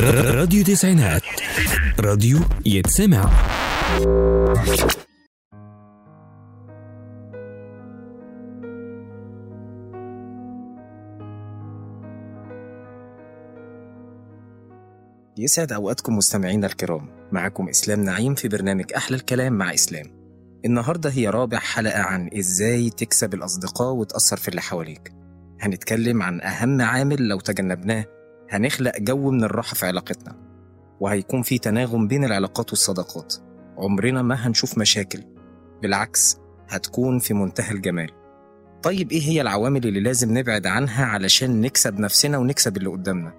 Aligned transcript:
راديو 0.00 0.64
تسعينات. 0.64 1.22
راديو 2.00 2.38
يتسمع. 2.66 3.30
يسعد 15.38 15.72
أوقاتكم 15.72 16.16
مستمعينا 16.16 16.66
الكرام. 16.66 17.08
معكم 17.32 17.68
إسلام 17.68 18.00
نعيم 18.04 18.34
في 18.34 18.48
برنامج 18.48 18.92
أحلى 18.96 19.16
الكلام 19.16 19.52
مع 19.52 19.74
إسلام. 19.74 20.06
النهاردة 20.64 21.10
هي 21.10 21.28
رابع 21.28 21.58
حلقة 21.58 22.02
عن 22.02 22.30
إزاي 22.38 22.90
تكسب 22.90 23.34
الأصدقاء 23.34 23.92
وتأثر 23.92 24.36
في 24.36 24.48
اللي 24.48 24.60
حواليك. 24.60 25.12
هنتكلم 25.60 26.22
عن 26.22 26.40
أهم 26.40 26.80
عامل 26.82 27.28
لو 27.28 27.40
تجنبناه 27.40 28.21
هنخلق 28.52 28.92
جو 28.98 29.30
من 29.30 29.44
الراحة 29.44 29.74
في 29.74 29.86
علاقتنا 29.86 30.36
وهيكون 31.00 31.42
في 31.42 31.58
تناغم 31.58 32.08
بين 32.08 32.24
العلاقات 32.24 32.70
والصداقات. 32.70 33.34
عمرنا 33.78 34.22
ما 34.22 34.34
هنشوف 34.34 34.78
مشاكل 34.78 35.22
بالعكس 35.82 36.36
هتكون 36.68 37.18
في 37.18 37.34
منتهى 37.34 37.72
الجمال. 37.74 38.10
طيب 38.82 39.12
إيه 39.12 39.22
هي 39.22 39.40
العوامل 39.40 39.86
اللي 39.86 40.00
لازم 40.00 40.38
نبعد 40.38 40.66
عنها 40.66 41.04
علشان 41.04 41.60
نكسب 41.60 41.98
نفسنا 41.98 42.38
ونكسب 42.38 42.76
اللي 42.76 42.90
قدامنا؟ 42.90 43.32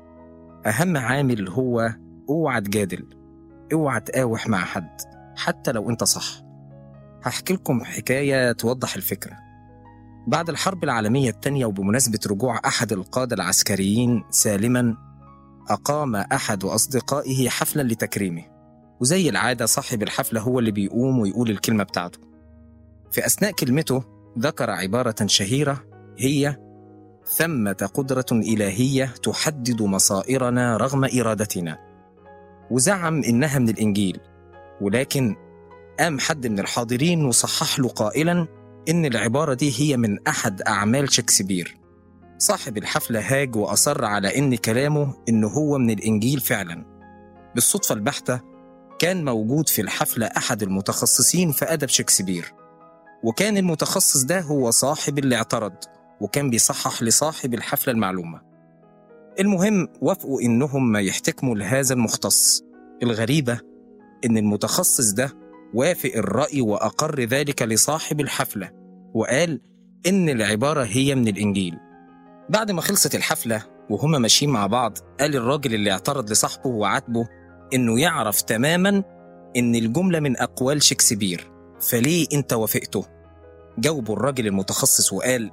أهم 0.66 0.98
عامل 0.98 1.50
هو 1.50 1.94
اوعى 2.30 2.62
تجادل 2.62 3.06
أوعى 3.74 4.00
تقاوح 4.00 4.48
مع 4.48 4.58
حد 4.58 4.98
حتى 5.36 5.72
لو 5.72 5.90
أنت 5.90 6.04
صح. 6.04 6.42
هحكي 7.24 7.54
لكم 7.54 7.84
حكاية 7.84 8.52
توضح 8.52 8.96
الفكرة. 8.96 9.38
بعد 10.28 10.50
الحرب 10.50 10.84
العالمية 10.84 11.30
الثانية 11.30 11.66
وبمناسبة 11.66 12.20
رجوع 12.28 12.60
أحد 12.66 12.92
القادة 12.92 13.36
العسكريين 13.36 14.24
سالما 14.30 14.98
أقام 15.70 16.16
أحد 16.16 16.64
أصدقائه 16.64 17.50
حفلا 17.50 17.82
لتكريمه. 17.82 18.44
وزي 19.02 19.30
العادة 19.30 19.66
صاحب 19.66 20.04
الحفلة 20.04 20.42
هو 20.42 20.60
اللي 20.60 20.72
بيقوم 20.72 21.20
ويقول 21.20 21.50
الكلمة 21.50 21.84
بتاعته. 21.84 22.20
في 23.12 23.26
أثناء 23.26 23.52
كلمته 23.52 24.04
ذكر 24.40 24.70
عبارة 24.70 25.16
شهيرة 25.26 25.84
هي 26.18 26.58
ثمة 27.38 27.90
قدرة 27.94 28.26
إلهية 28.32 29.06
تحدد 29.24 29.82
مصائرنا 29.82 30.78
رغم 30.78 31.06
إرادتنا. 31.20 31.78
وزعم 32.72 33.24
إنها 33.24 33.60
من 33.60 33.70
الإنجيل 33.70 34.20
ولكن 34.82 35.36
قام 36.00 36.20
حد 36.20 36.48
من 36.48 36.60
الحاضرين 36.60 37.26
وصحح 37.26 37.80
له 37.80 37.88
قائلا 37.90 38.48
إن 38.90 39.06
العبارة 39.06 39.54
دي 39.54 39.74
هي 39.80 39.98
من 39.98 40.28
أحد 40.28 40.62
أعمال 40.62 41.14
شكسبير. 41.14 41.78
صاحب 42.38 42.78
الحفلة 42.78 43.20
هاج 43.20 43.56
وأصر 43.56 44.06
على 44.06 44.38
إن 44.38 44.56
كلامه 44.56 45.14
إنه 45.30 45.48
هو 45.48 45.78
من 45.78 45.90
الإنجيل 45.90 46.40
فعلا. 46.40 46.86
بالصدفة 47.56 47.96
البحتة 47.96 48.42
كان 49.00 49.26
موجود 49.26 49.70
في 49.70 49.82
الحفلة 49.82 50.26
أحد 50.26 50.64
المتخصصين 50.64 51.52
في 51.52 51.66
أدب 51.66 51.88
شكسبير. 51.88 52.54
وكان 53.24 53.58
المتخصص 53.58 54.24
ده 54.24 54.42
هو 54.42 54.72
صاحب 54.72 55.20
اللي 55.20 55.36
اعترض 55.36 55.74
وكان 56.22 56.50
بيصحح 56.50 57.04
لصاحب 57.04 57.54
الحفلة 57.54 57.94
المعلومة. 57.94 58.42
المهم 59.40 59.88
وافقوا 60.02 60.42
إنهم 60.42 60.98
يحتكموا 60.98 61.56
لهذا 61.56 61.94
المختص. 61.94 62.62
الغريبة 63.04 63.60
إن 64.26 64.38
المتخصص 64.38 65.12
ده 65.12 65.43
وافق 65.74 66.12
الرأي 66.16 66.62
وأقر 66.62 67.20
ذلك 67.22 67.62
لصاحب 67.62 68.22
الحفلة 68.22 68.72
وقال 69.14 69.62
إن 70.08 70.30
العبارة 70.30 70.84
هي 70.84 71.16
من 71.16 71.28
الإنجيل 71.28 71.76
بعد 72.50 72.72
ما 72.72 72.82
خلصت 72.82 73.16
الحفلة 73.16 73.64
وهما 73.90 74.18
ماشيين 74.18 74.52
مع 74.52 74.68
بعض 74.68 74.98
قال 75.20 75.36
الراجل 75.36 75.74
اللي 75.74 75.92
اعترض 75.92 76.32
لصاحبه 76.32 76.70
وعاتبه 76.70 77.28
إنه 77.74 78.00
يعرف 78.00 78.42
تماما 78.42 79.04
إن 79.58 79.76
الجملة 79.76 80.20
من 80.20 80.38
أقوال 80.38 80.84
شكسبير 80.84 81.52
فليه 81.82 82.28
أنت 82.34 82.54
وافقته؟ 82.54 83.06
جاوبه 83.78 84.14
الراجل 84.14 84.48
المتخصص 84.48 85.14
وقال 85.14 85.52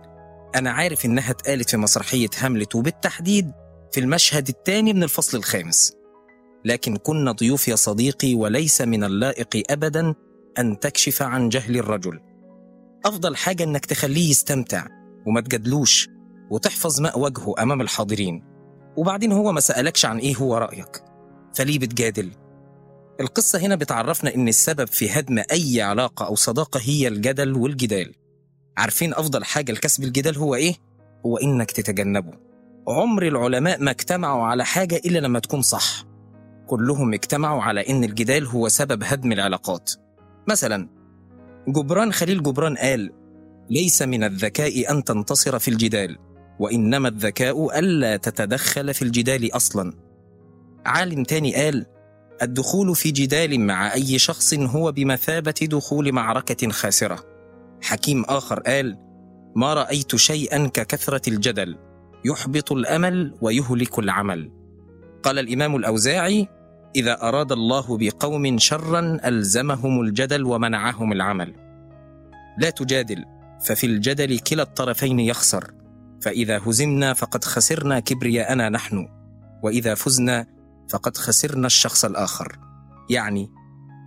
أنا 0.56 0.70
عارف 0.70 1.04
إنها 1.04 1.30
اتقالت 1.30 1.70
في 1.70 1.76
مسرحية 1.76 2.28
هاملت 2.38 2.74
وبالتحديد 2.74 3.52
في 3.92 4.00
المشهد 4.00 4.48
الثاني 4.48 4.92
من 4.92 5.02
الفصل 5.02 5.38
الخامس 5.38 5.92
لكن 6.64 6.96
كنا 6.96 7.32
ضيوف 7.32 7.68
يا 7.68 7.76
صديقي 7.76 8.34
وليس 8.34 8.80
من 8.80 9.04
اللائق 9.04 9.62
أبدا 9.70 10.14
أن 10.58 10.80
تكشف 10.80 11.22
عن 11.22 11.48
جهل 11.48 11.76
الرجل. 11.76 12.20
أفضل 13.04 13.36
حاجة 13.36 13.64
إنك 13.64 13.86
تخليه 13.86 14.30
يستمتع 14.30 14.86
وما 15.26 15.40
تجادلوش 15.40 16.08
وتحفظ 16.50 17.00
ماء 17.00 17.18
وجهه 17.18 17.54
أمام 17.58 17.80
الحاضرين. 17.80 18.44
وبعدين 18.96 19.32
هو 19.32 19.52
ما 19.52 19.60
سألكش 19.60 20.04
عن 20.04 20.18
إيه 20.18 20.36
هو 20.36 20.56
رأيك. 20.56 21.02
فليه 21.54 21.78
بتجادل؟ 21.78 22.30
القصة 23.20 23.58
هنا 23.58 23.74
بتعرفنا 23.74 24.34
إن 24.34 24.48
السبب 24.48 24.86
في 24.86 25.10
هدم 25.10 25.42
أي 25.52 25.82
علاقة 25.82 26.26
أو 26.26 26.34
صداقة 26.34 26.80
هي 26.82 27.08
الجدل 27.08 27.52
والجدال. 27.56 28.14
عارفين 28.76 29.14
أفضل 29.14 29.44
حاجة 29.44 29.72
لكسب 29.72 30.04
الجدال 30.04 30.36
هو 30.36 30.54
إيه؟ 30.54 30.74
هو 31.26 31.36
إنك 31.36 31.70
تتجنبه. 31.70 32.32
عمر 32.88 33.22
العلماء 33.26 33.82
ما 33.82 33.90
اجتمعوا 33.90 34.44
على 34.44 34.64
حاجة 34.64 34.96
إلا 34.96 35.18
لما 35.18 35.38
تكون 35.38 35.62
صح. 35.62 36.09
كلهم 36.70 37.14
اجتمعوا 37.14 37.62
على 37.62 37.88
إن 37.88 38.04
الجدال 38.04 38.46
هو 38.46 38.68
سبب 38.68 39.02
هدم 39.04 39.32
العلاقات. 39.32 39.92
مثلا 40.48 40.88
جبران 41.68 42.12
خليل 42.12 42.42
جبران 42.42 42.76
قال 42.76 43.10
ليس 43.70 44.02
من 44.02 44.24
الذكاء 44.24 44.90
أن 44.90 45.04
تنتصر 45.04 45.58
في 45.58 45.68
الجدال 45.68 46.18
وإنما 46.60 47.08
الذكاء 47.08 47.78
ألا 47.78 48.16
تتدخل 48.16 48.94
في 48.94 49.02
الجدال 49.02 49.56
أصلا. 49.56 49.92
عالم 50.86 51.24
تاني 51.24 51.54
قال 51.54 51.86
الدخول 52.42 52.96
في 52.96 53.10
جدال 53.10 53.60
مع 53.60 53.94
أي 53.94 54.18
شخص 54.18 54.54
هو 54.54 54.92
بمثابة 54.92 55.54
دخول 55.62 56.12
معركة 56.12 56.68
خاسرة. 56.70 57.24
حكيم 57.82 58.24
آخر 58.24 58.60
قال 58.60 58.96
ما 59.56 59.74
رأيت 59.74 60.16
شيئا 60.16 60.66
ككثرة 60.66 61.22
الجدل 61.28 61.78
يحبط 62.24 62.72
الأمل 62.72 63.34
ويهلك 63.40 63.98
العمل. 63.98 64.52
قال 65.22 65.38
الإمام 65.38 65.76
الأوزاعي 65.76 66.59
إذا 66.96 67.22
أراد 67.22 67.52
الله 67.52 67.98
بقوم 67.98 68.58
شرا 68.58 69.18
ألزمهم 69.24 70.00
الجدل 70.00 70.44
ومنعهم 70.44 71.12
العمل. 71.12 71.54
لا 72.58 72.70
تجادل 72.70 73.24
ففي 73.64 73.86
الجدل 73.86 74.38
كلا 74.38 74.62
الطرفين 74.62 75.20
يخسر. 75.20 75.74
فإذا 76.22 76.60
هزمنا 76.66 77.14
فقد 77.14 77.44
خسرنا 77.44 78.00
كبرياءنا 78.00 78.68
نحن 78.68 79.08
وإذا 79.62 79.94
فزنا 79.94 80.46
فقد 80.90 81.16
خسرنا 81.16 81.66
الشخص 81.66 82.04
الآخر. 82.04 82.58
يعني 83.10 83.50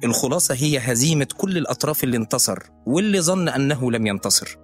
الخلاصة 0.03 0.55
هي 0.55 0.77
هزيمة 0.77 1.27
كل 1.37 1.57
الأطراف 1.57 2.03
اللي 2.03 2.17
انتصر 2.17 2.59
واللي 2.85 3.21
ظن 3.21 3.49
أنه 3.49 3.91
لم 3.91 4.07
ينتصر. 4.07 4.57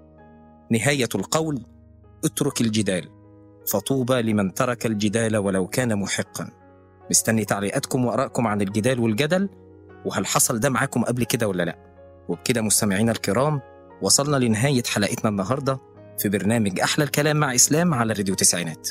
نهاية 0.71 1.09
القول 1.15 1.65
اترك 2.25 2.61
الجدال 2.61 3.09
فطوبى 3.71 4.21
لمن 4.21 4.53
ترك 4.53 4.85
الجدال 4.85 5.37
ولو 5.37 5.67
كان 5.67 5.99
محقا. 5.99 6.58
مستني 7.09 7.45
تعليقاتكم 7.45 8.05
وآرائكم 8.05 8.47
عن 8.47 8.61
الجدال 8.61 8.99
والجدل 8.99 9.49
وهل 10.05 10.25
حصل 10.25 10.59
ده 10.59 10.69
معاكم 10.69 11.03
قبل 11.03 11.23
كده 11.23 11.47
ولا 11.47 11.63
لأ؟ 11.63 11.77
وبكده 12.29 12.61
مستمعينا 12.61 13.11
الكرام 13.11 13.61
وصلنا 14.01 14.37
لنهاية 14.37 14.83
حلقتنا 14.83 15.29
النهاردة 15.29 15.79
في 16.19 16.29
برنامج 16.29 16.79
أحلى 16.79 17.05
الكلام 17.05 17.37
مع 17.37 17.55
إسلام 17.55 17.93
على 17.93 18.13
راديو 18.13 18.35
تسعينات. 18.35 18.89